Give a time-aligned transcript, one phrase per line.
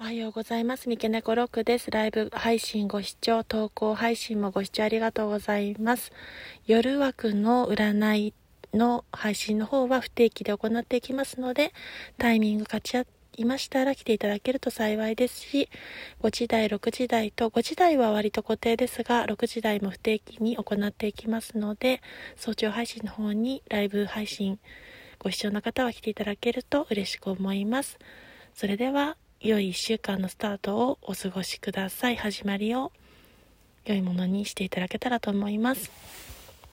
[0.00, 0.88] おはようございます。
[0.88, 1.88] 三毛猫ロックです。
[1.92, 6.10] ライブ配信ご視聴、投稿配信もご視聴ありがとうございます。
[6.66, 8.34] 夜枠の占い
[8.74, 11.72] の配信の方は不定期で行っていきますので、
[12.18, 15.70] タイミング勝ち合いましたら来ていただけると幸いですし、
[16.22, 22.02] 5時台、6時台と、5時台は割と固定ですが、6時台も不定期に行っていきますので、
[22.34, 24.58] 早朝配信の方にライブ配信
[25.20, 28.00] ご視聴の方は来ていただけると嬉しく思います。
[28.54, 32.16] それでは、良い1週間のスタートをお過ごしください。
[32.16, 32.92] 始まりを
[33.84, 35.90] 良いものにしていただけたらと思います。